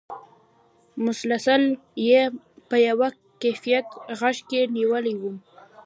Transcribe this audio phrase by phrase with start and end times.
[1.05, 1.61] مسلسل
[2.07, 2.21] یې
[2.69, 3.07] په یوه
[3.41, 3.87] کیفیت
[4.19, 5.37] غېږ کې نېولی وم.